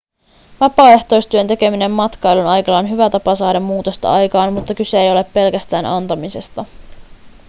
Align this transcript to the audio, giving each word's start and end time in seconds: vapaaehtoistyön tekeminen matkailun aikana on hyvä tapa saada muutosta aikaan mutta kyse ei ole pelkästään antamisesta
vapaaehtoistyön 0.61 1.47
tekeminen 1.47 1.91
matkailun 1.91 2.45
aikana 2.47 2.77
on 2.77 2.89
hyvä 2.89 3.09
tapa 3.09 3.35
saada 3.35 3.59
muutosta 3.59 4.11
aikaan 4.13 4.53
mutta 4.53 4.75
kyse 4.75 5.01
ei 5.01 5.11
ole 5.11 5.23
pelkästään 5.23 5.85
antamisesta 5.85 6.65